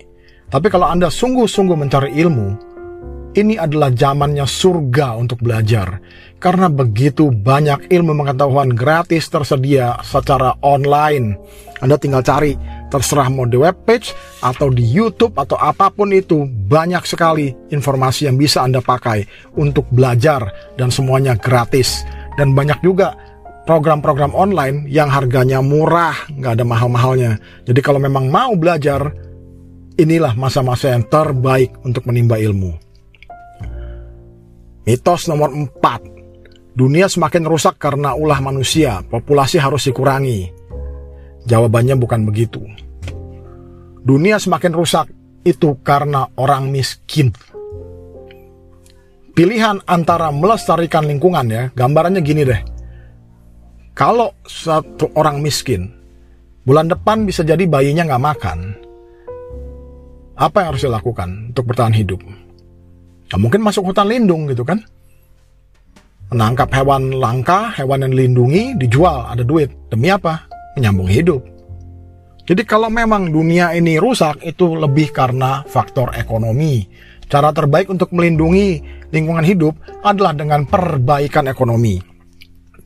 [0.51, 2.69] Tapi kalau Anda sungguh-sungguh mencari ilmu,
[3.39, 6.03] ini adalah zamannya surga untuk belajar.
[6.35, 11.39] Karena begitu banyak ilmu pengetahuan gratis tersedia secara online.
[11.79, 12.59] Anda tinggal cari,
[12.91, 14.11] terserah mau di webpage
[14.43, 19.23] atau di YouTube atau apa pun itu, banyak sekali informasi yang bisa Anda pakai
[19.55, 20.43] untuk belajar
[20.75, 22.03] dan semuanya gratis
[22.35, 23.15] dan banyak juga
[23.69, 27.37] program-program online yang harganya murah, nggak ada mahal-mahalnya.
[27.69, 29.13] Jadi kalau memang mau belajar,
[29.93, 32.73] inilah masa-masa yang terbaik untuk menimba ilmu.
[34.89, 36.73] Mitos nomor 4.
[36.73, 40.49] Dunia semakin rusak karena ulah manusia, populasi harus dikurangi.
[41.45, 42.65] Jawabannya bukan begitu.
[44.01, 45.13] Dunia semakin rusak
[45.45, 47.29] itu karena orang miskin
[49.39, 52.78] pilihan antara melestarikan lingkungan ya, gambarannya gini deh.
[53.99, 55.91] Kalau satu orang miskin,
[56.63, 58.59] bulan depan bisa jadi bayinya nggak makan.
[60.39, 62.23] Apa yang harus dilakukan untuk bertahan hidup?
[63.27, 64.79] Nah, mungkin masuk hutan lindung gitu kan?
[66.29, 69.73] menangkap hewan langka, hewan yang dilindungi, dijual, ada duit.
[69.89, 70.45] Demi apa?
[70.77, 71.41] Menyambung hidup.
[72.45, 76.85] Jadi kalau memang dunia ini rusak, itu lebih karena faktor ekonomi.
[77.29, 78.81] Cara terbaik untuk melindungi
[79.13, 82.08] lingkungan hidup adalah dengan perbaikan ekonomi.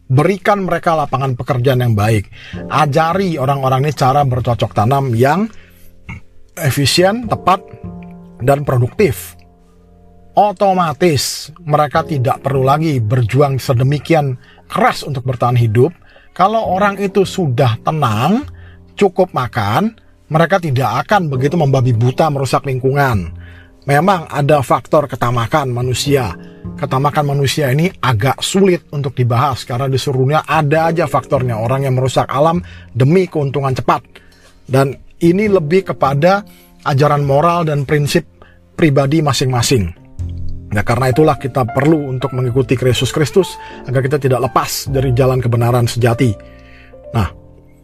[0.08, 2.28] Berikan mereka lapangan pekerjaan yang baik.
[2.68, 5.48] Ajari orang-orang ini cara bercocok tanam yang
[6.60, 7.64] efisien, tepat,
[8.44, 9.40] dan produktif
[10.34, 15.94] otomatis mereka tidak perlu lagi berjuang sedemikian keras untuk bertahan hidup.
[16.34, 18.42] Kalau orang itu sudah tenang,
[18.98, 19.94] cukup makan,
[20.34, 23.30] mereka tidak akan begitu membabi buta merusak lingkungan.
[23.84, 26.32] Memang ada faktor ketamakan manusia.
[26.80, 32.00] Ketamakan manusia ini agak sulit untuk dibahas karena di seluruhnya ada aja faktornya orang yang
[32.00, 32.64] merusak alam
[32.96, 34.00] demi keuntungan cepat.
[34.64, 36.48] Dan ini lebih kepada
[36.88, 38.24] ajaran moral dan prinsip
[38.80, 39.92] pribadi masing-masing.
[40.74, 45.44] Nah karena itulah kita perlu untuk mengikuti Kristus Kristus agar kita tidak lepas dari jalan
[45.44, 46.34] kebenaran sejati.
[47.14, 47.30] Nah,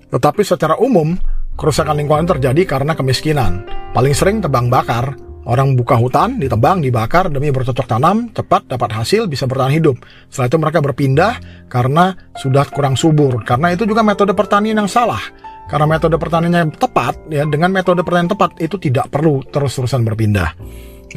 [0.10, 1.14] tetapi secara umum
[1.54, 3.68] kerusakan lingkungan terjadi karena kemiskinan.
[3.94, 5.29] Paling sering tebang bakar.
[5.50, 9.98] Orang buka hutan, ditebang, dibakar demi bercocok tanam, cepat dapat hasil, bisa bertahan hidup.
[10.30, 11.34] Setelah itu mereka berpindah
[11.66, 13.42] karena sudah kurang subur.
[13.42, 15.18] Karena itu juga metode pertanian yang salah.
[15.66, 20.54] Karena metode pertanian yang tepat, ya dengan metode pertanian tepat itu tidak perlu terus-terusan berpindah.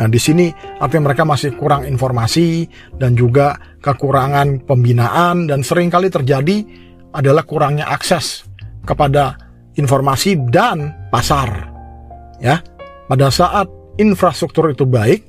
[0.01, 0.49] Nah, di sini
[0.81, 2.65] artinya mereka masih kurang informasi
[2.97, 6.65] dan juga kekurangan pembinaan dan sering kali terjadi
[7.13, 8.49] adalah kurangnya akses
[8.89, 9.37] kepada
[9.77, 11.69] informasi dan pasar.
[12.41, 12.65] Ya.
[13.13, 15.21] Pada saat infrastruktur itu baik,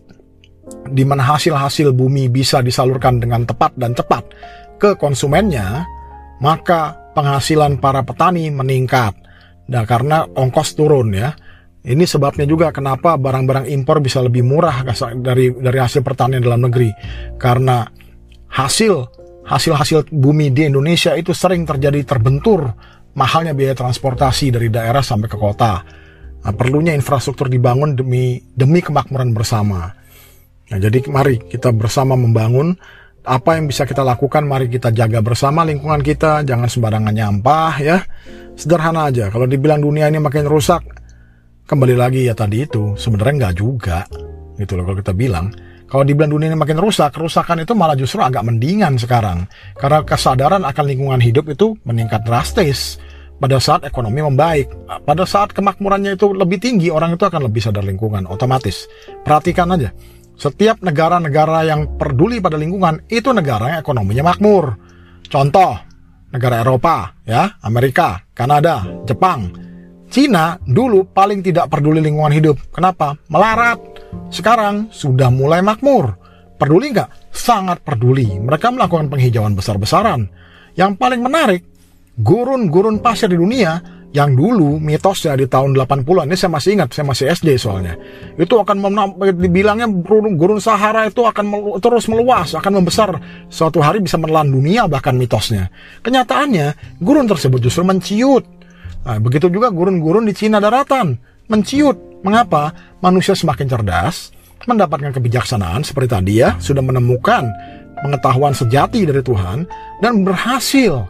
[0.91, 4.23] di mana hasil-hasil bumi bisa disalurkan dengan tepat dan cepat
[4.79, 5.83] ke konsumennya,
[6.39, 9.15] maka penghasilan para petani meningkat.
[9.71, 11.31] Nah, karena ongkos turun ya.
[11.83, 14.87] Ini sebabnya juga kenapa barang-barang impor bisa lebih murah
[15.19, 16.87] dari dari hasil pertanian dalam negeri.
[17.35, 17.83] Karena
[18.55, 18.93] hasil
[19.43, 22.71] hasil-hasil bumi di Indonesia itu sering terjadi terbentur
[23.19, 25.83] mahalnya biaya transportasi dari daerah sampai ke kota.
[26.43, 29.95] Nah, perlunya infrastruktur dibangun demi demi kemakmuran bersama.
[30.67, 32.75] Nah, jadi mari kita bersama membangun.
[33.23, 38.03] Apa yang bisa kita lakukan, mari kita jaga bersama lingkungan kita, jangan sembarangan nyampah ya.
[38.59, 40.83] Sederhana aja, kalau dibilang dunia ini makin rusak,
[41.63, 42.99] kembali lagi ya tadi itu.
[42.99, 44.03] Sebenarnya nggak juga
[44.59, 45.55] gitu loh kalau kita bilang.
[45.87, 49.47] Kalau dibilang dunia ini makin rusak kerusakan itu malah justru agak mendingan sekarang.
[49.77, 52.99] Karena kesadaran akan lingkungan hidup itu meningkat drastis
[53.39, 54.71] pada saat ekonomi membaik
[55.03, 58.87] pada saat kemakmurannya itu lebih tinggi orang itu akan lebih sadar lingkungan otomatis
[59.25, 59.91] perhatikan aja
[60.33, 64.77] setiap negara-negara yang peduli pada lingkungan itu negara yang ekonominya makmur
[65.27, 65.77] contoh
[66.33, 69.63] negara Eropa ya Amerika Kanada Jepang
[70.13, 72.69] Cina dulu paling tidak peduli lingkungan hidup.
[72.69, 73.17] Kenapa?
[73.33, 73.81] Melarat.
[74.29, 76.13] Sekarang sudah mulai makmur.
[76.61, 77.33] Peduli nggak?
[77.33, 78.29] Sangat peduli.
[78.37, 80.29] Mereka melakukan penghijauan besar-besaran.
[80.77, 81.65] Yang paling menarik,
[82.19, 83.81] gurun-gurun pasir di dunia
[84.13, 87.97] yang dulu mitosnya di tahun 80-an ini saya masih ingat, saya masih SD soalnya.
[88.37, 88.77] Itu akan
[89.41, 93.09] dibilangnya gurun, gurun Sahara itu akan melu, terus meluas, akan membesar
[93.49, 95.73] suatu hari bisa menelan dunia bahkan mitosnya.
[96.05, 98.45] Kenyataannya, gurun tersebut justru menciut
[99.03, 101.19] Nah, begitu juga gurun-gurun di Cina daratan
[101.51, 102.23] menciut.
[102.23, 102.71] Mengapa?
[103.03, 104.31] Manusia semakin cerdas,
[104.63, 107.51] mendapatkan kebijaksanaan seperti tadi ya, sudah menemukan
[107.99, 109.67] pengetahuan sejati dari Tuhan
[109.99, 111.03] dan berhasil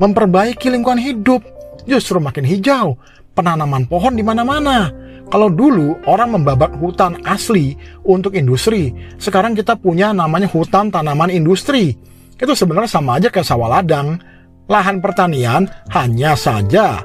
[0.00, 1.42] memperbaiki lingkungan hidup.
[1.86, 2.98] Justru makin hijau,
[3.36, 4.90] penanaman pohon di mana-mana.
[5.26, 7.74] Kalau dulu orang membabat hutan asli
[8.06, 11.94] untuk industri, sekarang kita punya namanya hutan tanaman industri.
[12.36, 14.18] Itu sebenarnya sama aja kayak sawah ladang.
[14.66, 17.02] Lahan pertanian hanya saja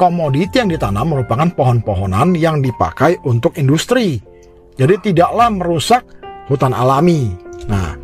[0.00, 4.16] komoditi yang ditanam merupakan pohon-pohonan yang dipakai untuk industri.
[4.80, 6.00] Jadi tidaklah merusak
[6.48, 7.28] hutan alami.
[7.68, 7.99] Nah,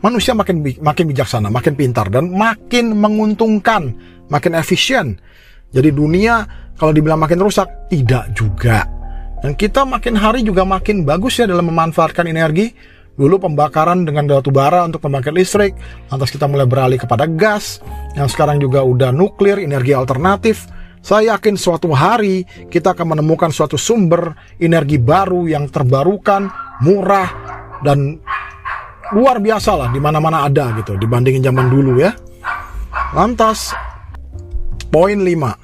[0.00, 3.94] manusia makin makin bijaksana, makin pintar dan makin menguntungkan,
[4.28, 5.16] makin efisien.
[5.70, 8.84] Jadi dunia kalau dibilang makin rusak tidak juga.
[9.40, 12.72] Dan kita makin hari juga makin bagus ya dalam memanfaatkan energi.
[13.16, 15.76] Dulu pembakaran dengan batu bara untuk pembangkit listrik,
[16.08, 17.84] lantas kita mulai beralih kepada gas,
[18.16, 20.64] yang sekarang juga udah nuklir, energi alternatif
[21.00, 26.52] saya yakin suatu hari kita akan menemukan suatu sumber energi baru yang terbarukan,
[26.84, 27.28] murah,
[27.80, 28.20] dan
[29.16, 32.14] luar biasa lah di mana-mana ada gitu dibandingin zaman dulu ya.
[33.14, 33.74] Lantas
[34.90, 35.54] poin 5.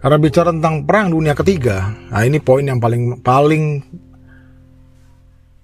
[0.00, 3.84] Karena bicara tentang perang dunia ketiga, nah ini poin yang paling paling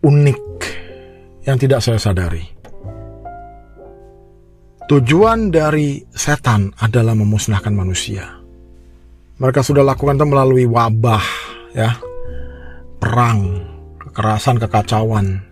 [0.04, 0.40] unik
[1.48, 2.44] yang tidak saya sadari.
[4.86, 8.38] Tujuan dari setan adalah memusnahkan manusia.
[9.40, 11.24] Mereka sudah lakukan itu melalui wabah,
[11.74, 11.98] ya,
[13.02, 13.66] perang,
[13.98, 15.42] kekerasan, kekacauan.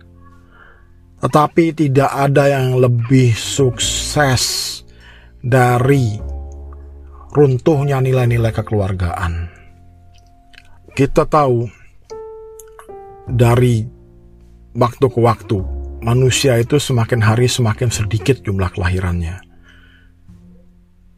[1.25, 4.77] Tetapi tidak ada yang lebih sukses
[5.41, 6.21] dari
[7.33, 9.49] runtuhnya nilai-nilai kekeluargaan.
[10.93, 11.65] Kita tahu
[13.25, 13.81] dari
[14.77, 15.57] waktu ke waktu
[16.05, 19.41] manusia itu semakin hari semakin sedikit jumlah kelahirannya.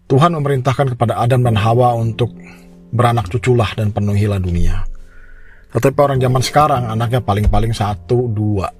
[0.07, 2.31] Tuhan memerintahkan kepada Adam dan Hawa untuk
[2.95, 4.87] beranak cuculah dan penuhilah dunia.
[5.75, 8.71] Tetapi orang zaman sekarang anaknya paling-paling satu, dua.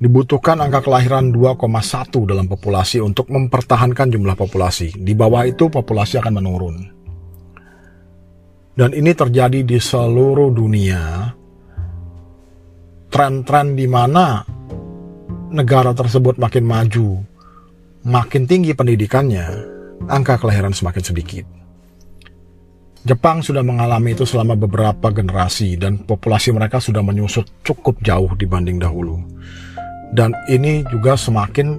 [0.00, 1.60] Dibutuhkan angka kelahiran 2,1
[2.24, 4.96] dalam populasi untuk mempertahankan jumlah populasi.
[4.96, 6.76] Di bawah itu populasi akan menurun.
[8.72, 11.28] Dan ini terjadi di seluruh dunia.
[13.12, 14.40] Tren-tren di mana
[15.52, 17.20] negara tersebut makin maju,
[18.08, 19.46] makin tinggi pendidikannya,
[20.08, 21.44] angka kelahiran semakin sedikit.
[23.04, 28.80] Jepang sudah mengalami itu selama beberapa generasi dan populasi mereka sudah menyusut cukup jauh dibanding
[28.80, 29.20] dahulu.
[30.10, 31.78] Dan ini juga semakin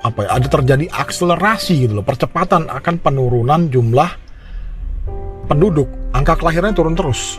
[0.00, 4.10] apa ya, ada terjadi akselerasi gitu loh, percepatan akan penurunan jumlah
[5.46, 5.86] penduduk.
[6.10, 7.38] Angka kelahirannya turun terus.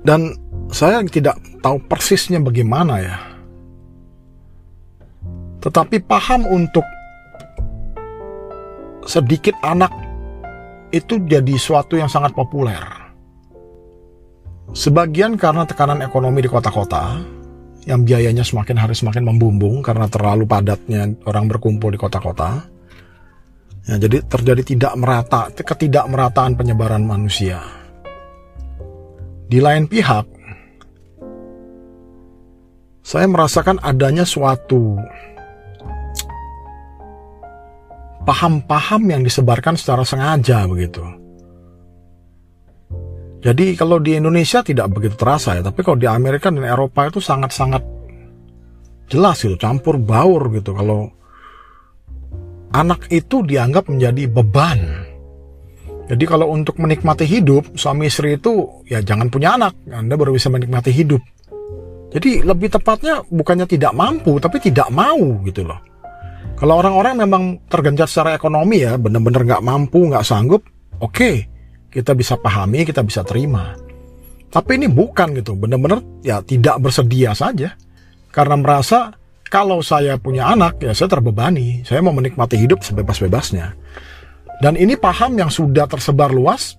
[0.00, 0.34] Dan
[0.72, 3.18] saya tidak tahu persisnya bagaimana ya.
[5.60, 6.86] Tetapi paham untuk
[9.04, 9.92] sedikit anak
[10.90, 12.80] itu jadi suatu yang sangat populer.
[14.72, 17.18] Sebagian karena tekanan ekonomi di kota-kota,
[17.90, 22.62] yang biayanya semakin hari semakin membumbung karena terlalu padatnya orang berkumpul di kota-kota.
[23.90, 27.58] Ya, jadi terjadi tidak merata, ketidakmerataan penyebaran manusia.
[29.50, 30.30] Di lain pihak,
[33.02, 34.94] saya merasakan adanya suatu
[38.22, 41.19] paham-paham yang disebarkan secara sengaja begitu.
[43.40, 47.24] Jadi kalau di Indonesia tidak begitu terasa ya, tapi kalau di Amerika dan Eropa itu
[47.24, 47.80] sangat-sangat
[49.08, 50.76] jelas gitu, campur baur gitu.
[50.76, 51.08] Kalau
[52.76, 55.08] anak itu dianggap menjadi beban.
[56.10, 60.52] Jadi kalau untuk menikmati hidup, suami istri itu ya jangan punya anak, Anda baru bisa
[60.52, 61.22] menikmati hidup.
[62.10, 65.78] Jadi lebih tepatnya bukannya tidak mampu, tapi tidak mau gitu loh.
[66.58, 70.66] Kalau orang-orang memang tergenjat secara ekonomi ya, benar-benar nggak mampu, nggak sanggup,
[71.00, 71.46] oke, okay,
[71.90, 73.76] kita bisa pahami, kita bisa terima.
[74.50, 77.74] Tapi ini bukan gitu, benar-benar ya tidak bersedia saja.
[78.30, 79.14] Karena merasa
[79.50, 83.74] kalau saya punya anak, ya saya terbebani, saya mau menikmati hidup sebebas-bebasnya.
[84.62, 86.78] Dan ini paham yang sudah tersebar luas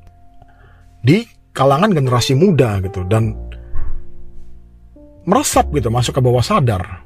[1.04, 3.36] di kalangan generasi muda gitu dan
[5.28, 7.04] meresap gitu masuk ke bawah sadar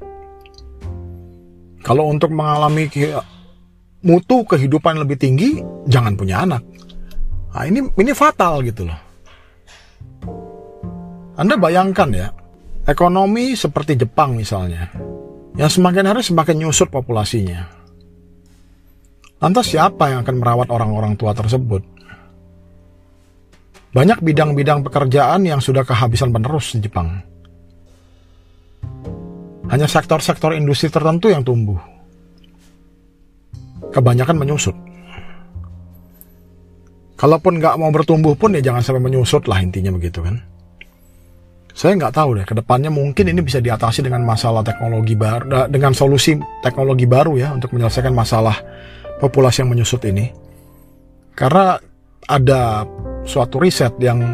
[1.86, 2.90] kalau untuk mengalami
[4.02, 6.66] mutu kehidupan lebih tinggi, jangan punya anak.
[7.56, 9.00] Nah, ini ini fatal gitu loh.
[11.40, 12.28] Anda bayangkan ya,
[12.84, 14.92] ekonomi seperti Jepang misalnya,
[15.56, 17.64] yang semakin hari semakin nyusut populasinya.
[19.40, 21.80] Lantas siapa yang akan merawat orang-orang tua tersebut?
[23.96, 27.24] Banyak bidang-bidang pekerjaan yang sudah kehabisan penerus di Jepang.
[29.72, 31.80] Hanya sektor-sektor industri tertentu yang tumbuh.
[33.96, 34.76] Kebanyakan menyusut.
[37.16, 40.36] Kalaupun nggak mau bertumbuh pun ya jangan sampai menyusut lah intinya begitu kan.
[41.72, 45.92] Saya nggak tahu deh, ke depannya mungkin ini bisa diatasi dengan masalah teknologi baru, dengan
[45.92, 48.56] solusi teknologi baru ya untuk menyelesaikan masalah
[49.20, 50.32] populasi yang menyusut ini.
[51.36, 51.76] Karena
[52.28, 52.84] ada
[53.28, 54.24] suatu riset yang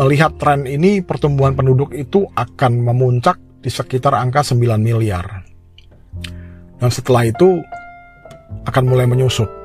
[0.00, 5.44] melihat tren ini pertumbuhan penduduk itu akan memuncak di sekitar angka 9 miliar.
[6.80, 7.60] Dan setelah itu
[8.64, 9.61] akan mulai menyusut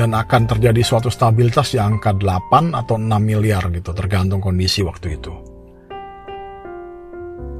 [0.00, 5.20] dan akan terjadi suatu stabilitas di angka 8 atau 6 miliar gitu tergantung kondisi waktu
[5.20, 5.32] itu.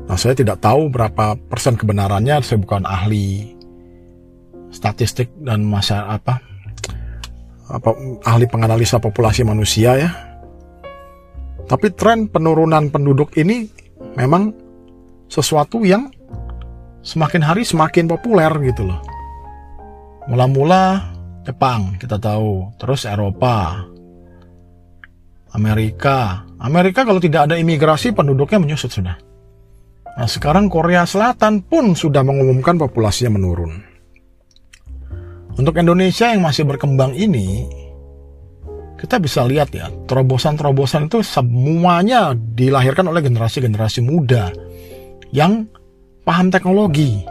[0.09, 3.53] Nah, saya tidak tahu berapa persen kebenarannya, saya bukan ahli
[4.73, 6.41] statistik dan masa apa
[7.69, 7.91] apa
[8.25, 10.11] ahli penganalisa populasi manusia ya.
[11.69, 13.69] Tapi tren penurunan penduduk ini
[14.17, 14.51] memang
[15.29, 16.09] sesuatu yang
[17.05, 18.99] semakin hari semakin populer gitu loh.
[20.27, 23.89] Mula-mula Jepang kita tahu, terus Eropa,
[25.57, 26.45] Amerika.
[26.61, 29.17] Amerika kalau tidak ada imigrasi penduduknya menyusut sudah.
[30.21, 33.73] Nah sekarang Korea Selatan pun sudah mengumumkan populasinya menurun.
[35.57, 37.67] Untuk Indonesia yang masih berkembang ini,
[39.01, 44.53] kita bisa lihat ya, terobosan-terobosan itu semuanya dilahirkan oleh generasi-generasi muda
[45.35, 45.67] yang
[46.23, 47.25] paham teknologi.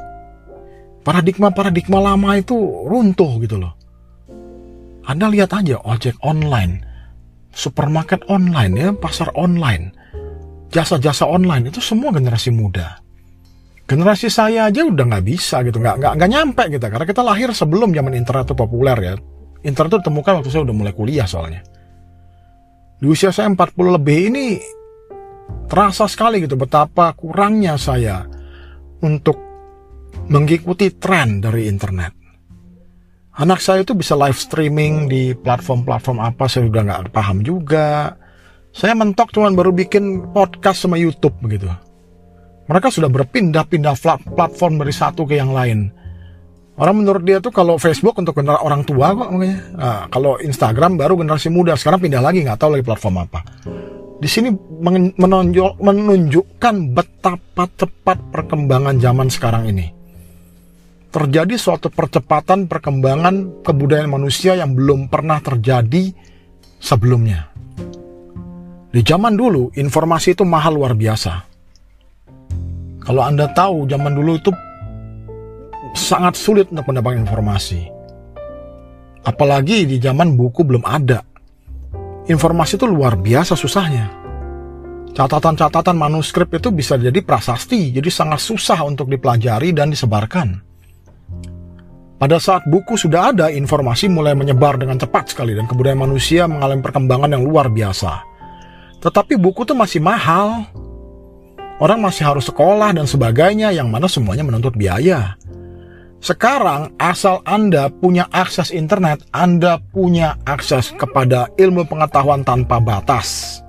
[1.05, 3.78] Paradigma-paradigma lama itu runtuh gitu loh.
[5.09, 6.85] Anda lihat aja ojek online,
[7.49, 9.97] supermarket online ya, pasar online.
[10.69, 13.01] jasa-jasa online itu semua generasi muda.
[13.89, 17.49] Generasi saya aja udah nggak bisa gitu, nggak nggak nggak nyampe gitu, karena kita lahir
[17.49, 19.13] sebelum zaman internet itu populer ya.
[19.65, 21.65] Internet itu ditemukan waktu saya udah mulai kuliah soalnya.
[23.01, 24.61] Di usia saya 40 lebih ini
[25.65, 28.29] terasa sekali gitu betapa kurangnya saya
[29.01, 29.41] untuk
[30.29, 32.18] mengikuti tren dari internet.
[33.39, 38.11] Anak saya itu bisa live streaming di platform-platform apa saya udah nggak paham juga.
[38.75, 41.71] Saya mentok cuman baru bikin podcast sama YouTube begitu.
[42.67, 43.95] Mereka sudah berpindah-pindah
[44.35, 45.87] platform dari satu ke yang lain.
[46.75, 49.59] Orang menurut dia tuh kalau Facebook untuk generasi orang tua kok makanya.
[49.71, 51.79] Nah, kalau Instagram baru generasi muda.
[51.79, 53.39] Sekarang pindah lagi nggak tahu lagi platform apa.
[54.19, 54.51] Di sini
[55.15, 59.95] menonjol, menunjukkan betapa cepat perkembangan zaman sekarang ini.
[61.09, 66.13] Terjadi suatu percepatan perkembangan kebudayaan manusia yang belum pernah terjadi
[66.77, 67.49] sebelumnya.
[68.93, 71.33] Di zaman dulu, informasi itu mahal luar biasa.
[73.01, 74.53] Kalau Anda tahu, zaman dulu itu
[75.97, 77.89] sangat sulit untuk mendapatkan informasi.
[79.25, 81.25] Apalagi di zaman buku belum ada.
[82.29, 84.13] Informasi itu luar biasa susahnya.
[85.09, 90.68] Catatan-catatan manuskrip itu bisa jadi prasasti, jadi sangat susah untuk dipelajari dan disebarkan.
[92.19, 96.83] Pada saat buku sudah ada, informasi mulai menyebar dengan cepat sekali dan kebudayaan manusia mengalami
[96.83, 98.27] perkembangan yang luar biasa.
[98.99, 100.67] Tetapi buku itu masih mahal.
[101.79, 105.39] Orang masih harus sekolah dan sebagainya yang mana semuanya menuntut biaya.
[106.19, 113.63] Sekarang asal Anda punya akses internet, Anda punya akses kepada ilmu pengetahuan tanpa batas.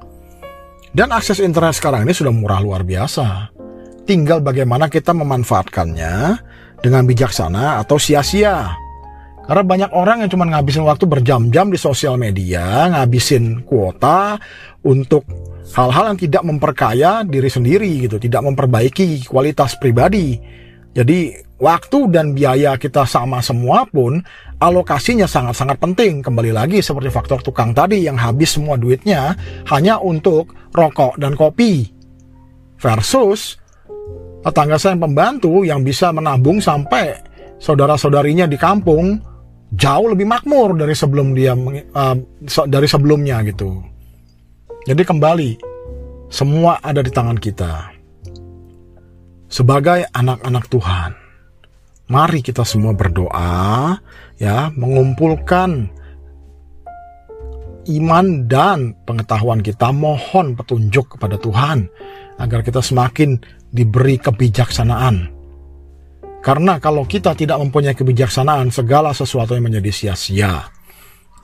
[0.91, 3.55] Dan akses internet sekarang ini sudah murah luar biasa.
[4.03, 6.15] Tinggal bagaimana kita memanfaatkannya
[6.81, 8.73] dengan bijaksana atau sia-sia.
[9.45, 14.39] Karena banyak orang yang cuma ngabisin waktu berjam-jam di sosial media, ngabisin kuota
[14.87, 15.27] untuk
[15.75, 20.39] hal-hal yang tidak memperkaya diri sendiri gitu, tidak memperbaiki kualitas pribadi.
[20.91, 24.19] Jadi waktu dan biaya kita sama semua pun
[24.59, 26.19] alokasinya sangat-sangat penting.
[26.19, 29.39] Kembali lagi seperti faktor tukang tadi yang habis semua duitnya
[29.71, 31.87] hanya untuk rokok dan kopi.
[32.81, 33.60] Versus
[34.41, 37.13] tetangga saya yang pembantu yang bisa menabung sampai
[37.61, 39.21] saudara-saudarinya di kampung
[39.77, 42.17] jauh lebih makmur dari sebelum dia uh,
[42.67, 43.85] dari sebelumnya gitu.
[44.89, 45.51] Jadi kembali
[46.33, 47.93] semua ada di tangan kita.
[49.51, 51.11] Sebagai anak-anak Tuhan,
[52.07, 53.99] mari kita semua berdoa
[54.39, 55.91] ya, mengumpulkan
[57.91, 61.91] iman dan pengetahuan kita mohon petunjuk kepada Tuhan
[62.39, 65.41] agar kita semakin diberi kebijaksanaan
[66.41, 70.73] karena kalau kita tidak mempunyai kebijaksanaan, segala sesuatu yang menjadi sia-sia.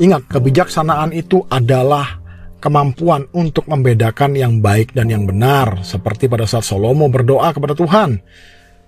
[0.01, 2.17] Ingat, kebijaksanaan itu adalah
[2.65, 5.85] kemampuan untuk membedakan yang baik dan yang benar.
[5.85, 8.17] Seperti pada saat Salomo berdoa kepada Tuhan.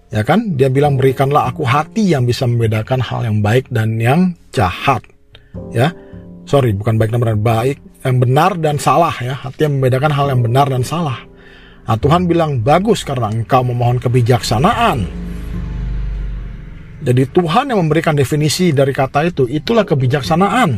[0.09, 0.57] Ya kan?
[0.57, 5.05] Dia bilang, berikanlah aku hati yang bisa membedakan hal yang baik dan yang jahat.
[5.76, 5.93] Ya,
[6.49, 9.36] sorry, bukan baik dan benar, baik, yang benar dan salah ya.
[9.36, 11.27] Hati yang membedakan hal yang benar dan salah.
[11.89, 15.28] Nah, Tuhan bilang, bagus karena engkau memohon kebijaksanaan
[16.99, 20.70] jadi Tuhan yang memberikan definisi dari kata itu, itulah kebijaksanaan.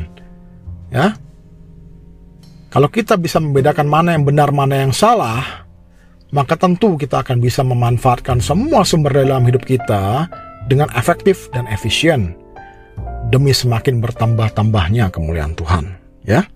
[0.93, 1.17] Ya.
[2.71, 5.67] Kalau kita bisa membedakan mana yang benar, mana yang salah,
[6.31, 10.29] maka tentu kita akan bisa memanfaatkan semua sumber dalam hidup kita
[10.69, 12.37] dengan efektif dan efisien
[13.33, 16.47] demi semakin bertambah-tambahnya kemuliaan Tuhan, ya.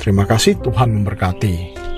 [0.00, 1.93] Terima kasih Tuhan memberkati.